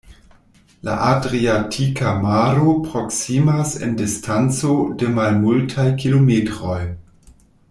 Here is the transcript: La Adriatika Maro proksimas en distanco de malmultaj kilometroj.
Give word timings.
La 0.87 0.95
Adriatika 1.09 2.15
Maro 2.23 2.73
proksimas 2.87 3.75
en 3.89 3.93
distanco 4.03 4.73
de 5.03 5.13
malmultaj 5.19 5.89
kilometroj. 6.05 6.81